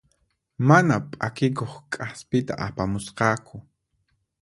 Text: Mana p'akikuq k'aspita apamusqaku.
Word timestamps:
Mana 0.67 0.95
p'akikuq 1.11 1.73
k'aspita 1.91 2.53
apamusqaku. 2.65 3.57